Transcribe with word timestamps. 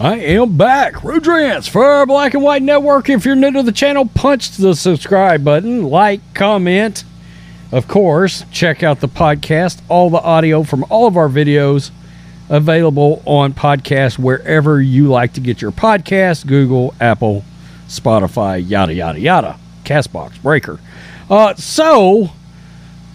I 0.00 0.16
am 0.16 0.56
back. 0.56 0.94
Rudrance 0.94 1.68
for 1.68 2.06
Black 2.06 2.32
and 2.32 2.42
White 2.42 2.62
Network. 2.62 3.10
If 3.10 3.26
you're 3.26 3.36
new 3.36 3.52
to 3.52 3.62
the 3.62 3.70
channel, 3.70 4.06
punch 4.06 4.52
the 4.52 4.74
subscribe 4.74 5.44
button, 5.44 5.82
like, 5.84 6.22
comment. 6.32 7.04
Of 7.70 7.86
course, 7.86 8.46
check 8.50 8.82
out 8.82 9.00
the 9.00 9.08
podcast. 9.08 9.82
All 9.90 10.08
the 10.08 10.22
audio 10.22 10.62
from 10.62 10.86
all 10.88 11.06
of 11.06 11.18
our 11.18 11.28
videos 11.28 11.90
available 12.48 13.22
on 13.26 13.52
podcast 13.52 14.18
wherever 14.18 14.80
you 14.80 15.08
like 15.08 15.34
to 15.34 15.40
get 15.42 15.60
your 15.60 15.70
podcast 15.70 16.46
Google, 16.46 16.94
Apple, 16.98 17.44
Spotify, 17.86 18.66
yada, 18.66 18.94
yada, 18.94 19.20
yada. 19.20 19.58
Castbox, 19.84 20.40
Breaker. 20.40 20.80
Uh, 21.28 21.54
so, 21.56 22.30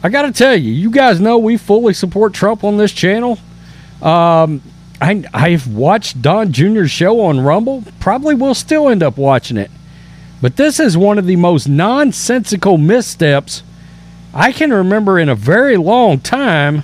I 0.03 0.09
got 0.09 0.21
to 0.21 0.31
tell 0.31 0.55
you, 0.55 0.71
you 0.71 0.91
guys 0.91 1.19
know 1.19 1.39
we 1.39 1.57
fully 1.57 1.95
support 1.95 2.35
Trump 2.35 2.63
on 2.63 2.77
this 2.77 2.91
channel. 2.91 3.39
Um, 4.03 4.61
I, 5.01 5.23
I've 5.33 5.67
watched 5.67 6.21
Don 6.21 6.51
Jr.'s 6.51 6.91
show 6.91 7.21
on 7.21 7.39
Rumble. 7.39 7.83
Probably 7.99 8.35
will 8.35 8.55
still 8.55 8.89
end 8.89 9.03
up 9.03 9.17
watching 9.17 9.57
it. 9.57 9.71
But 10.41 10.57
this 10.57 10.79
is 10.79 10.97
one 10.97 11.17
of 11.17 11.25
the 11.25 11.35
most 11.35 11.67
nonsensical 11.67 12.77
missteps 12.77 13.63
I 14.33 14.51
can 14.51 14.71
remember 14.71 15.17
in 15.17 15.29
a 15.29 15.35
very 15.35 15.77
long 15.77 16.19
time. 16.19 16.83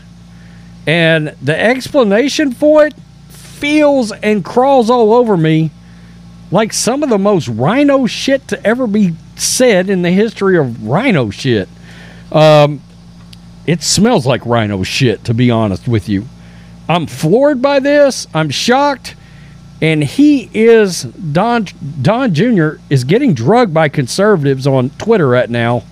And 0.88 1.36
the 1.42 1.59
explanation 1.59 2.53
for 2.53 2.86
it 2.86 2.94
feels 3.30 4.12
and 4.12 4.44
crawls 4.44 4.90
all 4.90 5.14
over 5.14 5.38
me 5.38 5.72
like 6.52 6.73
some 6.73 7.03
of 7.03 7.09
the 7.09 7.18
most 7.18 7.48
RINO 7.48 8.08
shit 8.08 8.48
to 8.50 8.66
ever 8.66 8.88
be 8.88 9.16
said 9.36 9.90
in 9.90 10.02
the 10.02 10.12
history 10.12 10.58
of 10.58 10.84
RINO 10.88 11.30
shit. 11.30 11.70
Um, 12.31 12.81
it 13.66 13.84
smells 13.84 14.25
like 14.25 14.46
RINO 14.46 14.84
shit, 14.84 15.23
to 15.25 15.34
be 15.34 15.52
honest 15.52 15.88
with 15.88 16.09
you. 16.09 16.25
I'm 16.92 17.08
floored 17.08 17.61
by 17.61 17.80
this. 17.80 18.28
I'm 18.34 18.50
shocked. 18.50 19.16
And 19.81 20.03
he 20.03 20.50
is 20.53 21.03
Don 21.03 21.66
Don 22.02 22.34
Jr. 22.34 22.72
is 22.89 23.06
getting 23.06 23.34
drugged 23.34 23.73
by 23.73 23.88
conservatives 23.88 24.67
on 24.67 24.89
Twitter 24.92 25.28
right 25.28 25.50
now. 25.50 25.84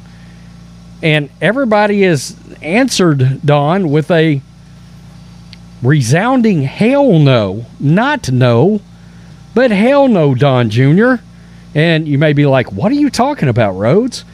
And 1.01 1.29
everybody 1.39 2.01
has 2.01 2.35
answered 2.61 3.39
Don 3.45 3.89
with 3.89 4.11
a 4.11 4.41
resounding 5.81 6.63
hell 6.63 7.17
no. 7.17 7.65
Not 7.79 8.29
no, 8.29 8.81
but 9.55 9.71
hell 9.71 10.09
no, 10.09 10.35
Don 10.35 10.69
Jr. 10.69 11.15
And 11.73 12.09
you 12.09 12.17
may 12.17 12.33
be 12.33 12.45
like, 12.45 12.73
what 12.73 12.91
are 12.91 12.95
you 12.95 13.09
talking 13.09 13.47
about, 13.47 13.71
Rhodes? 13.71 14.25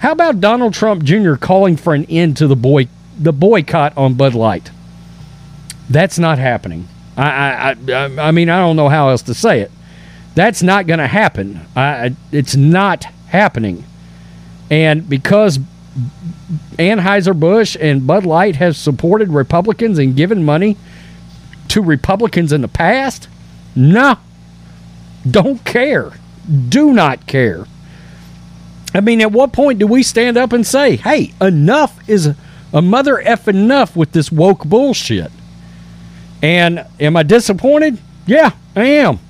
How 0.00 0.12
about 0.12 0.42
Donald 0.42 0.74
Trump 0.74 1.04
Jr. 1.04 1.36
calling 1.36 1.78
for 1.78 1.94
an 1.94 2.04
end 2.04 2.36
to 2.36 2.46
the 2.46 2.56
boy 2.56 2.88
the 3.18 3.32
boycott 3.32 3.96
on 3.96 4.12
Bud 4.12 4.34
Light? 4.34 4.70
That's 5.92 6.18
not 6.18 6.38
happening. 6.38 6.88
I, 7.16 7.28
I, 7.28 7.92
I, 7.92 8.28
I 8.28 8.30
mean, 8.30 8.48
I 8.48 8.58
don't 8.58 8.76
know 8.76 8.88
how 8.88 9.10
else 9.10 9.22
to 9.22 9.34
say 9.34 9.60
it. 9.60 9.70
That's 10.34 10.62
not 10.62 10.86
going 10.86 10.98
to 10.98 11.06
happen. 11.06 11.60
I, 11.76 12.16
it's 12.32 12.56
not 12.56 13.04
happening. 13.26 13.84
And 14.70 15.06
because 15.06 15.58
Anheuser-Busch 16.78 17.76
and 17.78 18.06
Bud 18.06 18.24
Light 18.24 18.56
have 18.56 18.74
supported 18.74 19.28
Republicans 19.28 19.98
and 19.98 20.16
given 20.16 20.42
money 20.44 20.78
to 21.68 21.82
Republicans 21.82 22.52
in 22.52 22.62
the 22.62 22.68
past, 22.68 23.28
no, 23.76 24.16
don't 25.30 25.62
care. 25.66 26.12
Do 26.70 26.94
not 26.94 27.26
care. 27.26 27.66
I 28.94 29.00
mean, 29.00 29.20
at 29.20 29.32
what 29.32 29.52
point 29.52 29.78
do 29.78 29.86
we 29.86 30.02
stand 30.02 30.38
up 30.38 30.54
and 30.54 30.66
say, 30.66 30.96
hey, 30.96 31.34
enough 31.40 31.98
is 32.08 32.34
a 32.72 32.80
mother 32.82 33.20
F 33.20 33.48
enough 33.48 33.94
with 33.94 34.12
this 34.12 34.32
woke 34.32 34.64
bullshit? 34.64 35.30
And 36.42 36.84
am 36.98 37.16
I 37.16 37.22
disappointed? 37.22 37.98
Yeah, 38.26 38.50
I 38.74 38.84
am. 38.84 39.20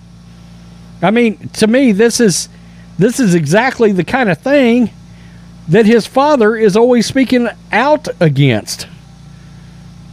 I 1.02 1.10
mean, 1.10 1.48
to 1.50 1.66
me, 1.66 1.92
this 1.92 2.20
is 2.20 2.48
this 2.98 3.20
is 3.20 3.34
exactly 3.34 3.92
the 3.92 4.04
kind 4.04 4.30
of 4.30 4.38
thing 4.38 4.90
that 5.68 5.86
his 5.86 6.06
father 6.06 6.56
is 6.56 6.76
always 6.76 7.06
speaking 7.06 7.48
out 7.70 8.08
against. 8.20 8.86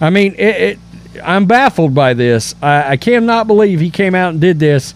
I 0.02 0.10
mean, 0.10 0.34
it, 0.36 0.62
it, 0.62 0.80
I'm 1.24 1.46
baffled 1.46 1.94
by 1.94 2.14
this. 2.14 2.56
I, 2.62 2.92
I 2.92 2.98
cannot 2.98 3.48
believe 3.48 3.80
he 3.80 3.90
came 3.90 4.16
out 4.16 4.32
and 4.32 4.42
did 4.42 4.60
this, 4.60 4.94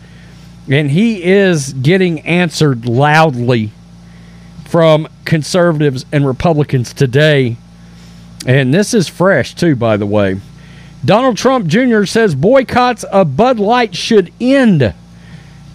and 0.70 0.90
he 0.90 1.24
is 1.24 1.74
getting 1.74 2.22
answered 2.22 2.86
loudly 2.86 3.72
from 4.66 5.08
conservatives 5.26 6.06
and 6.12 6.26
Republicans 6.26 6.94
today. 6.94 7.58
And 8.46 8.74
this 8.74 8.94
is 8.94 9.08
fresh, 9.08 9.56
too, 9.56 9.76
by 9.76 9.98
the 9.98 10.06
way. 10.06 10.40
Donald 11.06 11.36
Trump 11.38 11.68
Jr. 11.68 12.06
says 12.06 12.34
boycotts 12.34 13.04
of 13.04 13.36
Bud 13.36 13.60
Light 13.60 13.96
should 13.96 14.32
end, 14.40 14.94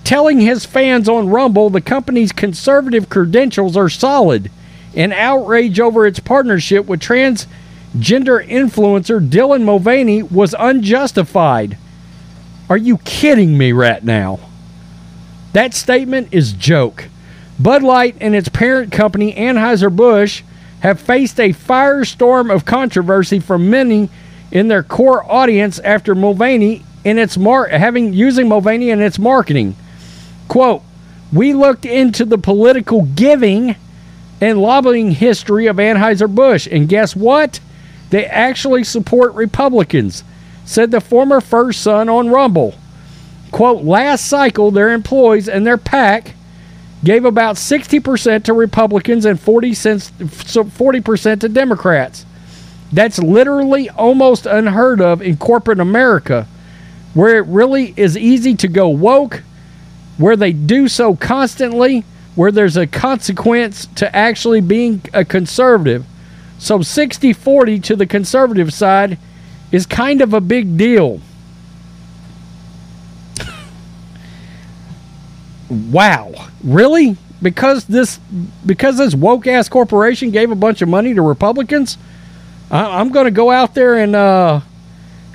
telling 0.03 0.41
his 0.41 0.65
fans 0.65 1.09
on 1.09 1.29
Rumble 1.29 1.69
the 1.69 1.83
company's 1.83 2.33
conservative 2.33 3.11
credentials 3.11 3.77
are 3.77 3.91
solid 3.91 4.51
and 4.97 5.13
outrage 5.13 5.79
over 5.79 6.07
its 6.07 6.19
partnership 6.19 6.87
with 6.87 7.01
transgender 7.01 7.47
influencer 7.95 9.29
Dylan 9.29 9.65
Mulvaney 9.65 10.23
was 10.23 10.55
unjustified. 10.59 11.77
Are 12.71 12.79
you 12.79 12.99
kidding 12.99 13.59
me 13.59 13.73
right 13.73 14.03
now? 14.03 14.41
That 15.53 15.75
statement 15.75 16.29
is 16.33 16.53
joke. 16.53 17.09
Bud 17.59 17.83
Light 17.83 18.17
and 18.21 18.35
its 18.35 18.49
parent 18.49 18.93
company 18.93 19.35
Anheuser-Busch 19.35 20.43
have 20.81 21.01
faced 21.01 21.41
a 21.41 21.53
firestorm 21.53 22.55
of 22.55 22.65
controversy 22.65 23.41
from 23.41 23.69
many 23.69 24.09
in 24.51 24.69
their 24.69 24.83
core 24.83 25.25
audience 25.31 25.79
after 25.81 26.15
Mulvaney 26.15 26.85
in 27.05 27.19
its 27.19 27.37
mar- 27.37 27.69
having 27.69 28.13
using 28.13 28.49
Mulvaney 28.49 28.91
in 28.91 29.01
its 29.01 29.19
marketing. 29.19 29.77
Quote, 30.49 30.83
we 31.33 31.53
looked 31.53 31.85
into 31.85 32.25
the 32.25 32.39
political 32.39 33.03
giving 33.03 33.77
and 34.41 34.61
lobbying 34.61 35.11
history 35.13 35.67
of 35.67 35.77
Anheuser-Busch, 35.77 36.69
and 36.71 36.89
guess 36.89 37.15
what? 37.15 37.61
They 38.11 38.25
actually 38.25 38.85
support 38.85 39.35
Republicans, 39.35 40.25
said 40.65 40.91
the 40.91 41.01
former 41.01 41.41
first 41.41 41.83
son 41.83 42.09
on 42.09 42.31
Rumble. 42.31 42.75
Quote, 43.51 43.85
last 43.85 44.27
cycle, 44.27 44.71
their 44.71 44.93
employees 44.93 45.49
and 45.49 45.67
their 45.67 45.77
PAC 45.77 46.35
gave 47.05 47.25
about 47.25 47.57
60% 47.57 48.45
to 48.45 48.53
Republicans 48.53 49.25
and 49.25 49.39
40 49.39 49.75
cents, 49.75 50.11
40% 50.19 51.41
to 51.41 51.49
Democrats. 51.49 52.25
That's 52.93 53.19
literally 53.19 53.91
almost 53.91 54.47
unheard 54.47 55.01
of 55.01 55.21
in 55.21 55.37
corporate 55.37 55.81
America, 55.81 56.47
where 57.15 57.37
it 57.39 57.47
really 57.47 57.93
is 57.97 58.17
easy 58.17 58.55
to 58.57 58.69
go 58.69 58.89
woke, 58.89 59.43
where 60.17 60.37
they 60.37 60.53
do 60.53 60.89
so 60.89 61.15
constantly, 61.15 62.05
where 62.35 62.51
there's 62.51 62.77
a 62.77 62.87
consequence 62.87 63.87
to 63.97 64.15
actually 64.15 64.61
being 64.61 65.03
a 65.13 65.25
conservative. 65.25 66.07
So 66.59 66.83
60 66.83 67.33
40 67.33 67.81
to 67.81 67.97
the 67.97 68.07
conservative 68.07 68.73
side 68.73 69.19
is 69.71 69.87
kind 69.87 70.21
of 70.21 70.33
a 70.33 70.41
big 70.41 70.77
deal. 70.77 71.21
wow. 75.69 76.33
Really? 76.65 77.17
Because 77.41 77.85
this 77.85 78.19
because 78.67 78.99
this 78.99 79.15
woke 79.15 79.47
ass 79.47 79.69
corporation 79.69 80.31
gave 80.31 80.51
a 80.51 80.57
bunch 80.57 80.83
of 80.83 80.89
money 80.89 81.15
to 81.15 81.23
Republicans? 81.23 81.97
I, 82.71 83.01
am 83.01 83.11
going 83.11 83.25
to 83.25 83.31
go 83.31 83.51
out 83.51 83.75
there 83.75 83.97
and 83.97 84.15
uh, 84.15 84.61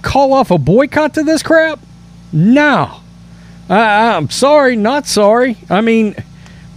call 0.01 0.33
off 0.33 0.51
a 0.51 0.57
boycott 0.57 1.15
to 1.15 1.23
this 1.23 1.41
crap? 1.41 1.79
No. 2.31 2.99
I, 3.69 4.15
I'm 4.15 4.29
sorry, 4.29 4.75
not 4.75 5.07
sorry. 5.07 5.57
I 5.69 5.81
mean, 5.81 6.15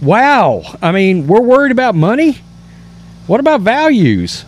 wow. 0.01 0.63
I 0.81 0.91
mean, 0.91 1.27
we're 1.27 1.41
worried 1.41 1.71
about 1.71 1.95
money? 1.95 2.39
What 3.27 3.39
about 3.39 3.61
values? 3.61 4.45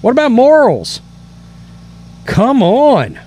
What 0.00 0.12
about 0.12 0.32
morals? 0.32 1.00
Come 2.24 2.62
on. 2.62 3.20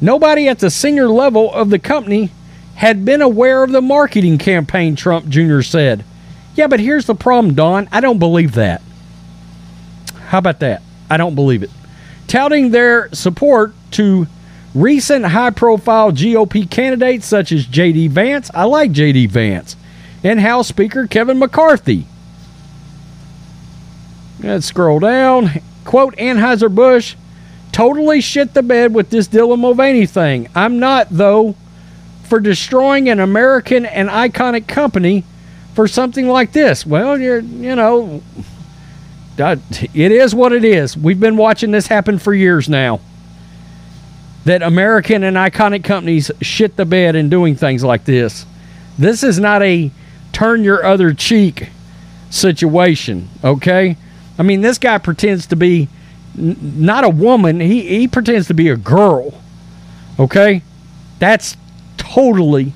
Nobody 0.00 0.48
at 0.48 0.60
the 0.60 0.70
senior 0.70 1.08
level 1.08 1.52
of 1.52 1.70
the 1.70 1.78
company 1.78 2.30
had 2.76 3.04
been 3.04 3.22
aware 3.22 3.62
of 3.62 3.72
the 3.72 3.80
marketing 3.82 4.38
campaign, 4.38 4.96
Trump 4.96 5.28
Jr. 5.28 5.62
said. 5.62 6.04
Yeah, 6.54 6.66
but 6.66 6.80
here's 6.80 7.06
the 7.06 7.14
problem, 7.14 7.54
Don. 7.54 7.88
I 7.90 8.00
don't 8.00 8.18
believe 8.18 8.52
that. 8.52 8.82
How 10.28 10.38
about 10.38 10.60
that? 10.60 10.82
I 11.08 11.16
don't 11.16 11.34
believe 11.34 11.62
it. 11.62 11.70
touting 12.26 12.70
their 12.70 13.12
support 13.12 13.72
to 13.92 14.26
recent 14.74 15.24
high 15.24 15.50
profile 15.50 16.12
GOP 16.12 16.70
candidates 16.70 17.26
such 17.26 17.52
as 17.52 17.66
J.D. 17.66 18.08
Vance. 18.08 18.50
I 18.54 18.64
like 18.64 18.92
J.D. 18.92 19.26
Vance. 19.26 19.76
And 20.22 20.40
House 20.40 20.68
Speaker 20.68 21.06
Kevin 21.06 21.38
McCarthy. 21.38 22.06
Let's 24.40 24.66
scroll 24.66 24.98
down. 24.98 25.62
Quote 25.84 26.16
Anheuser-Busch 26.16 27.14
totally 27.72 28.20
shit 28.20 28.54
the 28.54 28.62
bed 28.62 28.94
with 28.94 29.10
this 29.10 29.28
Dylan 29.28 29.60
Mulvaney 29.60 30.06
thing. 30.06 30.48
I'm 30.54 30.78
not, 30.78 31.08
though, 31.10 31.54
for 32.24 32.40
destroying 32.40 33.08
an 33.08 33.20
American 33.20 33.86
and 33.86 34.08
iconic 34.08 34.66
company 34.66 35.24
for 35.74 35.86
something 35.86 36.26
like 36.26 36.52
this. 36.52 36.84
Well, 36.84 37.20
you're, 37.20 37.38
you 37.38 37.76
know, 37.76 38.22
it 39.38 40.12
is 40.12 40.34
what 40.34 40.52
it 40.52 40.64
is. 40.64 40.96
We've 40.96 41.20
been 41.20 41.36
watching 41.36 41.70
this 41.70 41.86
happen 41.86 42.18
for 42.18 42.32
years 42.34 42.68
now. 42.68 43.00
That 44.44 44.62
American 44.62 45.24
and 45.24 45.36
iconic 45.36 45.82
companies 45.84 46.30
shit 46.40 46.76
the 46.76 46.84
bed 46.84 47.16
in 47.16 47.28
doing 47.28 47.56
things 47.56 47.82
like 47.82 48.04
this. 48.04 48.46
This 48.98 49.22
is 49.22 49.38
not 49.38 49.62
a 49.62 49.90
turn 50.32 50.62
your 50.62 50.84
other 50.84 51.12
cheek 51.12 51.70
situation, 52.30 53.28
okay? 53.42 53.96
I 54.38 54.42
mean, 54.42 54.60
this 54.60 54.78
guy 54.78 54.98
pretends 54.98 55.46
to 55.46 55.56
be 55.56 55.88
n- 56.38 56.56
not 56.60 57.04
a 57.04 57.08
woman, 57.08 57.60
he, 57.60 57.82
he 57.82 58.08
pretends 58.08 58.46
to 58.48 58.54
be 58.54 58.68
a 58.68 58.76
girl, 58.76 59.40
okay? 60.18 60.62
That's 61.18 61.56
totally 61.96 62.72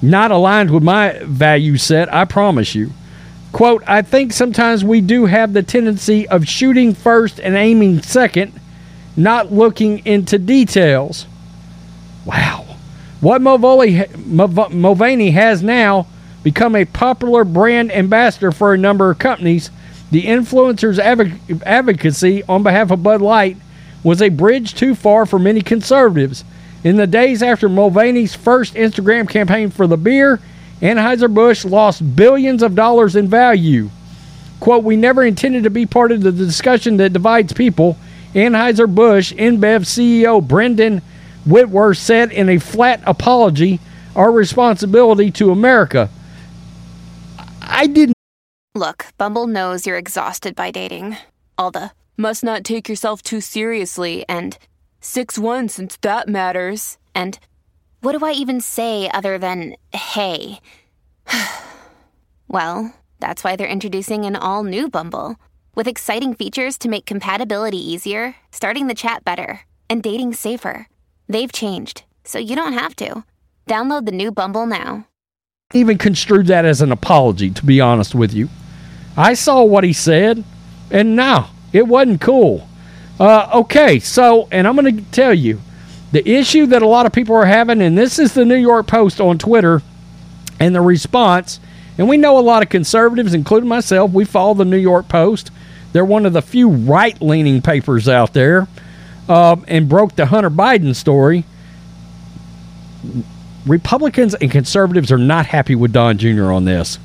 not 0.00 0.30
aligned 0.30 0.70
with 0.70 0.82
my 0.82 1.18
value 1.24 1.76
set, 1.76 2.12
I 2.12 2.24
promise 2.24 2.74
you. 2.74 2.92
Quote, 3.52 3.82
I 3.86 4.02
think 4.02 4.32
sometimes 4.32 4.84
we 4.84 5.00
do 5.00 5.26
have 5.26 5.52
the 5.52 5.62
tendency 5.62 6.28
of 6.28 6.46
shooting 6.46 6.94
first 6.94 7.40
and 7.40 7.56
aiming 7.56 8.02
second, 8.02 8.52
not 9.16 9.52
looking 9.52 10.04
into 10.06 10.38
details. 10.38 11.26
Wow. 12.24 12.76
What 13.20 13.40
Mulvaney 13.42 15.30
has 15.30 15.62
now 15.62 16.06
become 16.44 16.76
a 16.76 16.84
popular 16.84 17.42
brand 17.42 17.90
ambassador 17.90 18.52
for 18.52 18.74
a 18.74 18.78
number 18.78 19.10
of 19.10 19.18
companies. 19.18 19.70
The 20.10 20.24
influencer's 20.24 20.98
advocacy 20.98 22.42
on 22.44 22.62
behalf 22.62 22.90
of 22.90 23.02
Bud 23.02 23.20
Light 23.20 23.56
was 24.04 24.22
a 24.22 24.28
bridge 24.28 24.74
too 24.74 24.94
far 24.94 25.26
for 25.26 25.38
many 25.38 25.60
conservatives. 25.60 26.44
In 26.84 26.96
the 26.96 27.08
days 27.08 27.42
after 27.42 27.68
Mulvaney's 27.68 28.36
first 28.36 28.74
Instagram 28.74 29.28
campaign 29.28 29.70
for 29.70 29.88
the 29.88 29.96
beer, 29.96 30.38
Anheuser-Busch 30.80 31.64
lost 31.64 32.16
billions 32.16 32.62
of 32.62 32.74
dollars 32.74 33.16
in 33.16 33.28
value. 33.28 33.90
Quote, 34.60 34.84
we 34.84 34.96
never 34.96 35.24
intended 35.24 35.64
to 35.64 35.70
be 35.70 35.86
part 35.86 36.12
of 36.12 36.22
the 36.22 36.32
discussion 36.32 36.96
that 36.98 37.12
divides 37.12 37.52
people. 37.52 37.96
Anheuser-Busch 38.34 39.32
InBev 39.34 39.82
CEO 39.84 40.46
Brendan 40.46 41.02
Whitworth 41.46 41.98
said 41.98 42.30
in 42.30 42.48
a 42.48 42.58
flat 42.58 43.00
apology, 43.06 43.80
our 44.14 44.30
responsibility 44.30 45.30
to 45.30 45.50
America. 45.50 46.10
I 47.60 47.86
didn't. 47.86 48.16
Look, 48.74 49.06
Bumble 49.16 49.46
knows 49.46 49.86
you're 49.86 49.96
exhausted 49.96 50.54
by 50.54 50.70
dating. 50.70 51.16
All 51.56 51.70
the 51.70 51.92
must 52.16 52.42
not 52.42 52.64
take 52.64 52.88
yourself 52.88 53.22
too 53.22 53.40
seriously 53.40 54.24
and 54.28 54.58
6 55.00 55.38
1 55.38 55.68
since 55.68 55.96
that 55.98 56.28
matters. 56.28 56.98
And 57.14 57.38
what 58.00 58.18
do 58.18 58.24
I 58.24 58.32
even 58.32 58.60
say 58.60 59.10
other 59.12 59.38
than 59.38 59.74
hey? 59.92 60.60
well, 62.48 62.94
that's 63.20 63.42
why 63.42 63.56
they're 63.56 63.66
introducing 63.66 64.24
an 64.24 64.36
all 64.36 64.62
new 64.62 64.88
Bumble 64.88 65.36
with 65.74 65.88
exciting 65.88 66.34
features 66.34 66.78
to 66.78 66.88
make 66.88 67.06
compatibility 67.06 67.78
easier, 67.78 68.36
starting 68.52 68.86
the 68.86 68.94
chat 68.94 69.24
better, 69.24 69.60
and 69.88 70.02
dating 70.02 70.34
safer. 70.34 70.88
They've 71.28 71.52
changed, 71.52 72.04
so 72.24 72.38
you 72.38 72.56
don't 72.56 72.72
have 72.72 72.96
to. 72.96 73.24
Download 73.66 74.06
the 74.06 74.12
new 74.12 74.32
Bumble 74.32 74.66
now. 74.66 75.06
Even 75.74 75.98
construed 75.98 76.46
that 76.46 76.64
as 76.64 76.80
an 76.80 76.90
apology, 76.90 77.50
to 77.50 77.66
be 77.66 77.80
honest 77.80 78.14
with 78.14 78.32
you. 78.32 78.48
I 79.16 79.34
saw 79.34 79.62
what 79.62 79.84
he 79.84 79.92
said, 79.92 80.42
and 80.90 81.16
no, 81.16 81.46
it 81.72 81.86
wasn't 81.86 82.20
cool. 82.20 82.66
Uh, 83.20 83.50
okay, 83.52 83.98
so, 83.98 84.48
and 84.50 84.66
I'm 84.66 84.76
going 84.76 84.96
to 84.96 85.10
tell 85.10 85.34
you, 85.34 85.60
the 86.12 86.26
issue 86.28 86.66
that 86.66 86.82
a 86.82 86.86
lot 86.86 87.06
of 87.06 87.12
people 87.12 87.34
are 87.34 87.46
having, 87.46 87.82
and 87.82 87.96
this 87.96 88.18
is 88.18 88.34
the 88.34 88.44
New 88.44 88.56
York 88.56 88.86
Post 88.86 89.20
on 89.20 89.38
Twitter, 89.38 89.82
and 90.58 90.74
the 90.74 90.80
response, 90.80 91.60
and 91.96 92.08
we 92.08 92.16
know 92.16 92.38
a 92.38 92.40
lot 92.40 92.62
of 92.62 92.68
conservatives, 92.68 93.34
including 93.34 93.68
myself, 93.68 94.12
we 94.12 94.24
follow 94.24 94.54
the 94.54 94.64
New 94.64 94.78
York 94.78 95.08
Post. 95.08 95.50
They're 95.92 96.04
one 96.04 96.26
of 96.26 96.32
the 96.32 96.42
few 96.42 96.68
right 96.68 97.20
leaning 97.20 97.60
papers 97.60 98.08
out 98.08 98.32
there, 98.32 98.68
uh, 99.28 99.56
and 99.66 99.88
broke 99.88 100.16
the 100.16 100.26
Hunter 100.26 100.50
Biden 100.50 100.94
story. 100.94 101.44
Republicans 103.66 104.34
and 104.34 104.50
conservatives 104.50 105.12
are 105.12 105.18
not 105.18 105.46
happy 105.46 105.74
with 105.74 105.92
Don 105.92 106.16
Jr. 106.16 106.50
on 106.52 106.64
this. 106.64 106.98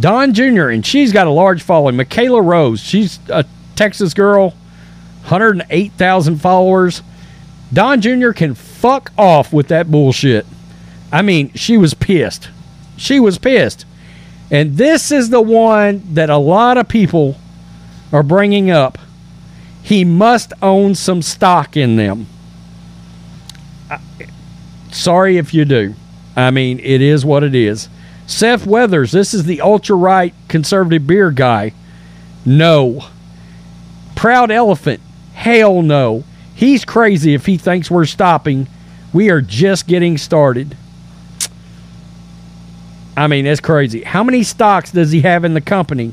Don 0.00 0.32
Jr., 0.32 0.68
and 0.68 0.84
she's 0.84 1.12
got 1.12 1.26
a 1.26 1.30
large 1.30 1.62
following. 1.62 1.96
Michaela 1.96 2.40
Rose, 2.40 2.80
she's 2.80 3.18
a 3.28 3.44
Texas 3.76 4.14
girl, 4.14 4.50
108,000 5.26 6.38
followers. 6.38 7.02
Don 7.74 8.00
Jr. 8.00 8.30
can 8.30 8.54
fuck 8.54 9.12
off 9.18 9.52
with 9.52 9.68
that 9.68 9.90
bullshit. 9.90 10.46
I 11.12 11.22
mean, 11.22 11.52
she 11.54 11.76
was 11.76 11.92
pissed. 11.92 12.48
She 12.96 13.18
was 13.18 13.36
pissed. 13.36 13.84
And 14.50 14.76
this 14.76 15.10
is 15.10 15.30
the 15.30 15.40
one 15.40 16.14
that 16.14 16.30
a 16.30 16.36
lot 16.36 16.78
of 16.78 16.88
people 16.88 17.36
are 18.12 18.22
bringing 18.22 18.70
up. 18.70 18.98
He 19.82 20.04
must 20.04 20.52
own 20.62 20.94
some 20.94 21.20
stock 21.20 21.76
in 21.76 21.96
them. 21.96 22.26
sorry 24.92 25.36
if 25.36 25.52
you 25.52 25.64
do. 25.64 25.94
I 26.36 26.50
mean, 26.50 26.78
it 26.78 27.02
is 27.02 27.24
what 27.24 27.42
it 27.42 27.54
is. 27.54 27.88
Seth 28.26 28.66
Weathers, 28.66 29.12
this 29.12 29.34
is 29.34 29.44
the 29.44 29.60
ultra 29.60 29.96
right 29.96 30.32
conservative 30.48 31.06
beer 31.06 31.30
guy. 31.30 31.72
No. 32.46 33.08
Proud 34.14 34.50
Elephant, 34.50 35.00
hell 35.34 35.82
no. 35.82 36.24
He's 36.54 36.84
crazy 36.84 37.34
if 37.34 37.46
he 37.46 37.56
thinks 37.56 37.90
we're 37.90 38.04
stopping. 38.04 38.68
We 39.12 39.30
are 39.30 39.40
just 39.40 39.86
getting 39.86 40.18
started. 40.18 40.76
I 43.16 43.26
mean, 43.26 43.44
that's 43.44 43.60
crazy. 43.60 44.02
How 44.02 44.24
many 44.24 44.42
stocks 44.42 44.90
does 44.90 45.10
he 45.10 45.20
have 45.22 45.44
in 45.44 45.54
the 45.54 45.60
company? 45.60 46.12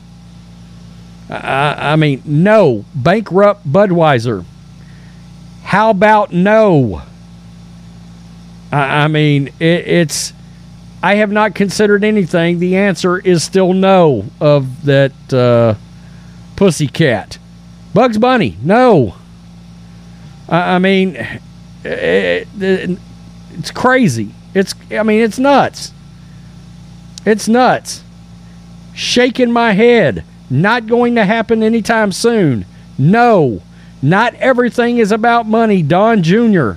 I, 1.30 1.94
I 1.94 1.96
mean, 1.96 2.22
no. 2.26 2.86
Bankrupt 2.94 3.68
Budweiser. 3.72 4.46
How 5.64 5.90
about 5.90 6.34
no? 6.34 7.02
I, 8.72 9.04
I 9.04 9.08
mean, 9.08 9.48
it, 9.60 9.88
it's. 9.88 10.34
I 11.04 11.16
have 11.16 11.32
not 11.32 11.56
considered 11.56 12.04
anything. 12.04 12.60
The 12.60 12.76
answer 12.76 13.18
is 13.18 13.44
still 13.44 13.74
no 13.74 14.26
of 14.40 14.86
that 14.86 15.34
uh, 15.34 15.76
pussycat. 16.56 17.40
Bugs 17.94 18.20
Bunny, 18.20 18.58
no. 18.62 19.16
I, 20.52 20.76
I 20.76 20.80
mean, 20.80 21.16
it, 21.84 22.48
it, 22.60 23.00
it's 23.54 23.72
crazy. 23.72 24.36
It's, 24.54 24.76
I 24.92 25.04
mean, 25.04 25.22
it's 25.22 25.40
nuts. 25.40 25.94
It's 27.26 27.48
nuts. 27.48 28.04
Shaking 28.94 29.52
my 29.52 29.72
head. 29.72 30.26
Not 30.50 30.86
going 30.86 31.16
to 31.16 31.26
happen 31.26 31.64
anytime 31.64 32.12
soon. 32.12 32.66
No. 32.98 33.62
Not 34.02 34.36
everything 34.36 34.98
is 34.98 35.12
about 35.12 35.48
money, 35.48 35.82
Don 35.82 36.22
Jr. 36.22 36.74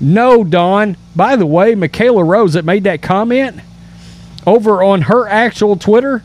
No, 0.00 0.42
Don. 0.42 0.96
By 1.14 1.36
the 1.36 1.46
way, 1.46 1.74
Michaela 1.74 2.24
Rose 2.24 2.54
that 2.54 2.64
made 2.64 2.84
that 2.84 3.02
comment 3.02 3.60
over 4.46 4.82
on 4.82 5.02
her 5.02 5.28
actual 5.28 5.76
Twitter, 5.76 6.22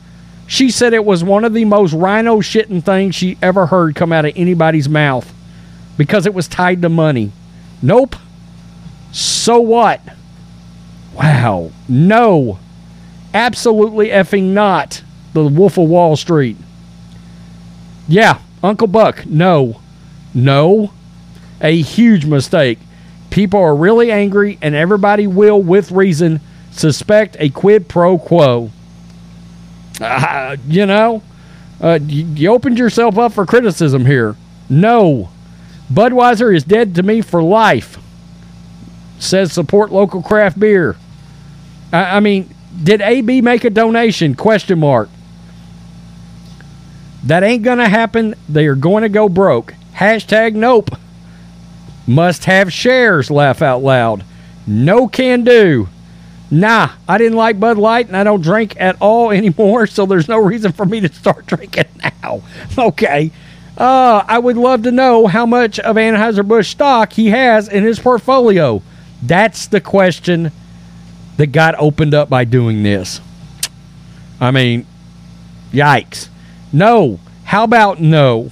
she 0.47 0.71
said 0.71 0.93
it 0.93 1.05
was 1.05 1.23
one 1.23 1.43
of 1.43 1.53
the 1.53 1.65
most 1.65 1.93
RINO 1.93 2.39
shitting 2.39 2.83
things 2.83 3.15
she 3.15 3.37
ever 3.41 3.65
heard 3.67 3.95
come 3.95 4.11
out 4.11 4.25
of 4.25 4.33
anybody's 4.35 4.89
mouth 4.89 5.33
because 5.99 6.25
it 6.25 6.33
was 6.33 6.47
tied 6.47 6.81
to 6.81 6.87
money. 6.87 7.29
Nope. 7.81 8.15
So 9.11 9.59
what? 9.59 9.99
Wow. 11.13 11.71
No. 11.89 12.57
Absolutely 13.33 14.07
effing 14.07 14.53
not. 14.53 15.03
The 15.33 15.45
Wolf 15.45 15.77
of 15.77 15.89
Wall 15.89 16.15
Street. 16.15 16.55
Yeah, 18.07 18.39
Uncle 18.63 18.87
Buck. 18.87 19.25
No. 19.25 19.81
No. 20.33 20.93
A 21.59 21.81
huge 21.81 22.25
mistake. 22.25 22.79
People 23.29 23.59
are 23.59 23.75
really 23.75 24.09
angry, 24.09 24.57
and 24.61 24.73
everybody 24.75 25.27
will, 25.27 25.61
with 25.61 25.91
reason, 25.91 26.39
suspect 26.71 27.35
a 27.39 27.49
quid 27.49 27.89
pro 27.89 28.17
quo. 28.17 28.71
Uh, 29.99 30.55
you 30.65 30.85
know, 30.85 31.21
uh, 31.81 31.99
you, 32.01 32.25
you 32.25 32.51
opened 32.53 32.77
yourself 32.77 33.17
up 33.17 33.33
for 33.33 33.45
criticism 33.45 34.05
here. 34.05 34.37
No. 34.69 35.29
Budweiser 35.91 36.55
is 36.55 36.63
dead 36.63 36.95
to 36.95 37.03
me 37.03 37.21
for 37.21 37.41
life. 37.41 37.97
Says 39.17 39.51
support 39.51 39.91
local 39.91 40.21
craft 40.21 40.59
beer. 40.59 40.95
I, 41.91 42.17
I 42.17 42.19
mean, 42.19 42.53
did 42.83 43.01
AB 43.01 43.41
make 43.41 43.63
a 43.63 43.69
donation? 43.69 44.35
Question 44.35 44.79
mark. 44.79 45.09
That 47.25 47.43
ain't 47.43 47.63
gonna 47.63 47.89
happen. 47.89 48.35
They 48.47 48.67
are 48.67 48.75
going 48.75 49.03
to 49.03 49.09
go 49.09 49.27
broke. 49.27 49.73
Hashtag 49.95 50.53
nope. 50.53 50.91
Must 52.07 52.45
have 52.45 52.71
shares, 52.71 53.29
laugh 53.29 53.61
out 53.61 53.83
loud. 53.83 54.23
No 54.65 55.07
can 55.07 55.43
do. 55.43 55.89
Nah, 56.51 56.89
I 57.07 57.17
didn't 57.17 57.37
like 57.37 57.59
Bud 57.59 57.77
Light 57.77 58.07
and 58.07 58.17
I 58.17 58.23
don't 58.23 58.41
drink 58.41 58.79
at 58.79 58.97
all 58.99 59.31
anymore, 59.31 59.87
so 59.87 60.05
there's 60.05 60.27
no 60.27 60.37
reason 60.37 60.71
for 60.71 60.85
me 60.85 61.01
to 61.01 61.13
start 61.13 61.45
drinking 61.45 61.85
now. 62.01 62.41
Okay. 62.77 63.31
Uh, 63.79 64.25
I 64.27 64.37
would 64.37 64.57
love 64.57 64.83
to 64.83 64.91
know 64.91 65.25
how 65.27 65.45
much 65.45 65.79
of 65.79 65.95
Anheuser-Busch 65.95 66.69
stock 66.69 67.13
he 67.13 67.27
has 67.27 67.69
in 67.69 67.85
his 67.85 67.97
portfolio. 67.97 68.81
That's 69.23 69.67
the 69.67 69.79
question 69.79 70.51
that 71.37 71.47
got 71.47 71.75
opened 71.79 72.13
up 72.13 72.29
by 72.29 72.43
doing 72.43 72.83
this. 72.83 73.21
I 74.41 74.51
mean, 74.51 74.85
yikes. 75.71 76.27
No. 76.73 77.21
How 77.45 77.63
about 77.63 78.01
no? 78.01 78.51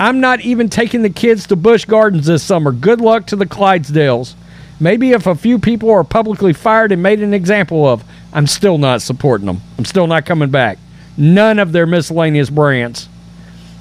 I'm 0.00 0.20
not 0.20 0.40
even 0.40 0.68
taking 0.68 1.02
the 1.02 1.10
kids 1.10 1.46
to 1.46 1.56
Busch 1.56 1.84
Gardens 1.84 2.26
this 2.26 2.42
summer. 2.42 2.72
Good 2.72 3.00
luck 3.00 3.26
to 3.26 3.36
the 3.36 3.46
Clydesdales. 3.46 4.34
Maybe 4.80 5.12
if 5.12 5.26
a 5.26 5.34
few 5.34 5.58
people 5.58 5.90
are 5.90 6.04
publicly 6.04 6.52
fired 6.52 6.92
and 6.92 7.02
made 7.02 7.20
an 7.20 7.34
example 7.34 7.86
of, 7.86 8.04
I'm 8.32 8.46
still 8.46 8.78
not 8.78 9.02
supporting 9.02 9.46
them. 9.46 9.60
I'm 9.76 9.84
still 9.84 10.06
not 10.06 10.26
coming 10.26 10.50
back. 10.50 10.78
None 11.16 11.58
of 11.58 11.72
their 11.72 11.86
miscellaneous 11.86 12.50
brands. 12.50 13.08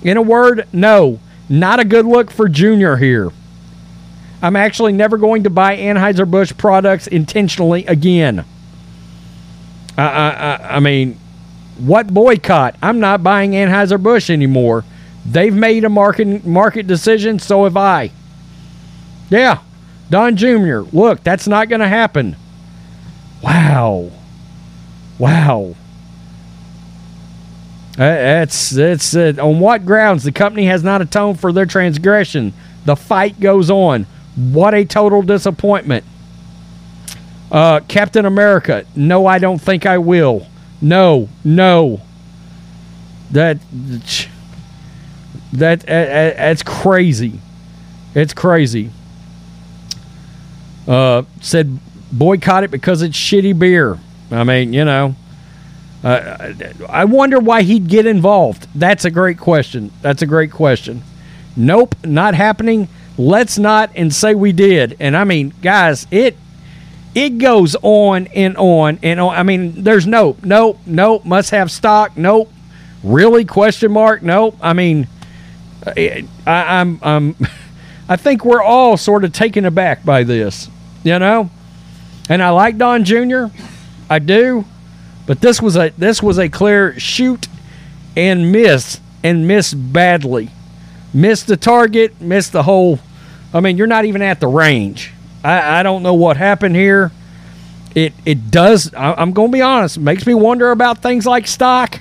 In 0.01 0.17
a 0.17 0.21
word, 0.21 0.67
no, 0.71 1.19
not 1.49 1.79
a 1.79 1.85
good 1.85 2.05
look 2.05 2.31
for 2.31 2.47
Junior 2.47 2.97
here. 2.97 3.31
I'm 4.41 4.55
actually 4.55 4.93
never 4.93 5.17
going 5.17 5.43
to 5.43 5.49
buy 5.49 5.77
Anheuser-Busch 5.77 6.57
products 6.57 7.07
intentionally 7.07 7.85
again. 7.85 8.45
I, 9.97 10.03
I, 10.03 10.75
I 10.75 10.79
mean, 10.79 11.19
what 11.77 12.13
boycott? 12.13 12.75
I'm 12.81 12.99
not 12.99 13.23
buying 13.23 13.51
Anheuser-Busch 13.51 14.29
anymore. 14.29 14.85
They've 15.25 15.53
made 15.53 15.83
a 15.83 15.89
market, 15.89 16.45
market 16.45 16.87
decision, 16.87 17.39
so 17.39 17.63
have 17.63 17.75
I. 17.75 18.11
Yeah, 19.29 19.59
Don 20.09 20.37
Jr., 20.37 20.81
look, 20.93 21.23
that's 21.23 21.47
not 21.47 21.67
going 21.67 21.81
to 21.81 21.87
happen. 21.87 22.35
Wow. 23.41 24.11
Wow. 25.19 25.75
That's 27.97 28.69
that's 28.69 29.15
on 29.15 29.59
what 29.59 29.83
grounds 29.83 30.23
the 30.23 30.31
company 30.31 30.67
has 30.67 30.83
not 30.83 31.01
atoned 31.01 31.39
for 31.39 31.51
their 31.51 31.65
transgression. 31.65 32.53
The 32.85 32.95
fight 32.95 33.39
goes 33.39 33.71
on. 33.71 34.05
What 34.35 34.75
a 34.75 34.85
total 34.85 35.23
disappointment. 35.23 36.05
Uh, 37.51 37.79
Captain 37.87 38.25
America. 38.25 38.85
No, 38.95 39.25
I 39.25 39.39
don't 39.39 39.57
think 39.57 39.87
I 39.87 39.97
will. 39.97 40.45
No, 40.79 41.27
no. 41.43 42.01
That 43.31 43.57
that, 45.53 45.79
that 45.81 46.37
that's 46.37 46.61
crazy. 46.61 47.39
It's 48.13 48.33
crazy. 48.33 48.91
Uh, 50.87 51.23
said 51.41 51.79
boycott 52.11 52.63
it 52.63 52.69
because 52.69 53.01
it's 53.01 53.17
shitty 53.17 53.57
beer. 53.57 53.97
I 54.29 54.43
mean, 54.43 54.71
you 54.71 54.85
know. 54.85 55.15
Uh, 56.03 56.53
I 56.87 57.05
wonder 57.05 57.39
why 57.39 57.63
he'd 57.63 57.87
get 57.87 58.05
involved. 58.05 58.67
That's 58.75 59.03
a 59.05 59.11
great 59.11 59.37
question. 59.39 59.91
That's 60.01 60.21
a 60.21 60.27
great 60.27 60.51
question. 60.51 61.03
Nope, 61.55 61.95
not 62.05 62.35
happening. 62.35 62.87
Let's 63.17 63.57
not 63.57 63.89
and 63.95 64.13
say 64.13 64.35
we 64.35 64.51
did. 64.51 64.95
And 64.99 65.17
I 65.17 65.23
mean, 65.23 65.53
guys, 65.61 66.05
it 66.11 66.37
it 67.15 67.39
goes 67.39 67.75
on 67.81 68.27
and 68.27 68.55
on 68.57 68.99
and 69.01 69.19
on. 69.19 69.35
I 69.35 69.41
mean, 69.41 69.83
there's 69.83 70.05
nope, 70.05 70.43
nope, 70.43 70.79
nope. 70.85 71.25
Must 71.25 71.49
have 71.49 71.71
stock. 71.71 72.15
Nope. 72.15 72.51
Really? 73.03 73.43
Question 73.43 73.91
mark. 73.91 74.21
Nope. 74.21 74.55
I 74.61 74.73
mean, 74.73 75.07
I, 75.85 76.27
I'm 76.45 76.99
I'm 77.01 77.35
I 78.09 78.17
think 78.17 78.45
we're 78.45 78.61
all 78.61 78.97
sort 78.97 79.23
of 79.23 79.33
taken 79.33 79.65
aback 79.65 80.05
by 80.05 80.23
this, 80.23 80.69
you 81.03 81.17
know. 81.17 81.49
And 82.29 82.43
I 82.43 82.51
like 82.51 82.77
Don 82.77 83.03
Jr. 83.03 83.45
I 84.09 84.19
do. 84.19 84.65
But 85.27 85.41
this 85.41 85.61
was 85.61 85.75
a 85.75 85.89
this 85.97 86.23
was 86.23 86.39
a 86.39 86.49
clear 86.49 86.97
shoot 86.99 87.47
and 88.15 88.51
miss 88.51 88.99
and 89.23 89.47
miss 89.47 89.73
badly. 89.73 90.49
Missed 91.13 91.47
the 91.47 91.57
target, 91.57 92.19
missed 92.19 92.53
the 92.53 92.63
whole 92.63 92.99
I 93.53 93.59
mean, 93.59 93.77
you're 93.77 93.87
not 93.87 94.05
even 94.05 94.21
at 94.21 94.39
the 94.39 94.47
range. 94.47 95.13
I, 95.43 95.79
I 95.79 95.83
don't 95.83 96.01
know 96.01 96.13
what 96.13 96.37
happened 96.37 96.75
here. 96.75 97.11
It 97.93 98.13
it 98.25 98.49
does 98.49 98.93
I, 98.93 99.21
am 99.21 99.33
gonna 99.33 99.51
be 99.51 99.61
honest, 99.61 99.99
makes 99.99 100.25
me 100.25 100.33
wonder 100.33 100.71
about 100.71 101.01
things 101.01 101.25
like 101.25 101.45
stock. 101.45 101.99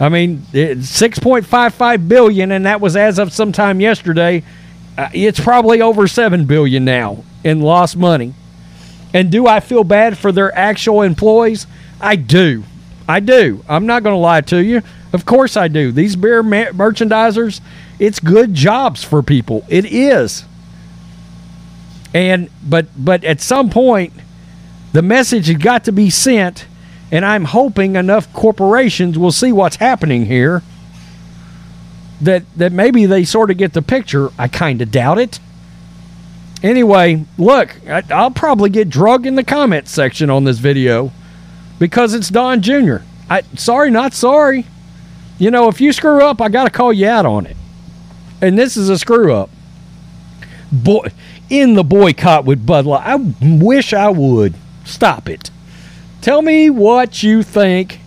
I 0.00 0.08
mean, 0.08 0.38
6.55 0.52 2.08
billion 2.08 2.52
and 2.52 2.66
that 2.66 2.80
was 2.80 2.96
as 2.96 3.18
of 3.18 3.32
sometime 3.32 3.80
yesterday. 3.80 4.42
Uh, 4.96 5.08
it's 5.12 5.40
probably 5.40 5.80
over 5.82 6.06
7 6.06 6.46
billion 6.46 6.84
now 6.84 7.24
in 7.42 7.60
lost 7.60 7.96
money. 7.96 8.34
And 9.12 9.30
do 9.30 9.46
I 9.46 9.60
feel 9.60 9.84
bad 9.84 10.18
for 10.18 10.32
their 10.32 10.56
actual 10.56 11.02
employees? 11.02 11.66
I 12.04 12.16
do. 12.16 12.64
I 13.08 13.20
do. 13.20 13.64
I'm 13.66 13.86
not 13.86 14.02
going 14.02 14.12
to 14.12 14.18
lie 14.18 14.42
to 14.42 14.62
you. 14.62 14.82
Of 15.14 15.24
course 15.24 15.56
I 15.56 15.68
do. 15.68 15.90
These 15.90 16.16
beer 16.16 16.42
ma- 16.42 16.72
merchandisers, 16.72 17.62
it's 17.98 18.20
good 18.20 18.52
jobs 18.52 19.02
for 19.02 19.22
people. 19.22 19.64
It 19.68 19.86
is. 19.86 20.44
And 22.12 22.50
but 22.62 22.86
but 22.96 23.24
at 23.24 23.40
some 23.40 23.70
point 23.70 24.12
the 24.92 25.00
message 25.02 25.46
has 25.46 25.56
got 25.56 25.84
to 25.84 25.92
be 25.92 26.10
sent 26.10 26.66
and 27.10 27.24
I'm 27.24 27.46
hoping 27.46 27.96
enough 27.96 28.32
corporations 28.32 29.18
will 29.18 29.32
see 29.32 29.50
what's 29.50 29.76
happening 29.76 30.26
here 30.26 30.62
that 32.20 32.44
that 32.56 32.72
maybe 32.72 33.06
they 33.06 33.24
sort 33.24 33.50
of 33.50 33.56
get 33.56 33.72
the 33.72 33.82
picture. 33.82 34.30
I 34.38 34.48
kind 34.48 34.82
of 34.82 34.90
doubt 34.90 35.18
it. 35.18 35.40
Anyway, 36.62 37.24
look, 37.38 37.80
I, 37.88 38.02
I'll 38.10 38.30
probably 38.30 38.70
get 38.70 38.90
drugged 38.90 39.26
in 39.26 39.36
the 39.36 39.44
comments 39.44 39.90
section 39.90 40.28
on 40.28 40.44
this 40.44 40.58
video 40.58 41.10
because 41.78 42.14
it's 42.14 42.28
Don 42.28 42.62
Jr. 42.62 42.96
I 43.28 43.42
sorry, 43.56 43.90
not 43.90 44.14
sorry. 44.14 44.66
You 45.38 45.50
know, 45.50 45.68
if 45.68 45.80
you 45.80 45.92
screw 45.92 46.22
up, 46.22 46.40
I 46.40 46.48
got 46.48 46.64
to 46.64 46.70
call 46.70 46.92
you 46.92 47.08
out 47.08 47.26
on 47.26 47.46
it. 47.46 47.56
And 48.40 48.58
this 48.58 48.76
is 48.76 48.88
a 48.88 48.98
screw 48.98 49.32
up. 49.32 49.50
Boy, 50.70 51.08
in 51.50 51.74
the 51.74 51.84
boycott 51.84 52.44
with 52.44 52.64
Bud 52.64 52.86
Light. 52.86 53.06
I 53.06 53.16
wish 53.16 53.92
I 53.92 54.08
would. 54.08 54.54
Stop 54.84 55.28
it. 55.28 55.50
Tell 56.20 56.42
me 56.42 56.70
what 56.70 57.22
you 57.22 57.42
think, 57.42 58.00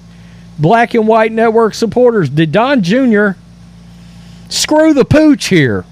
Black 0.59 0.93
and 0.93 1.07
White 1.07 1.31
Network 1.31 1.73
supporters. 1.73 2.29
Did 2.29 2.51
Don 2.51 2.81
Jr. 2.81 3.31
screw 4.49 4.93
the 4.93 5.05
pooch 5.05 5.47
here? 5.47 5.85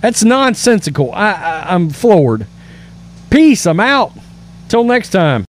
That's 0.00 0.22
nonsensical. 0.22 1.12
I, 1.12 1.32
I, 1.32 1.74
I'm 1.74 1.90
floored. 1.90 2.46
Peace. 3.30 3.66
I'm 3.66 3.80
out. 3.80 4.12
Till 4.68 4.84
next 4.84 5.10
time. 5.10 5.44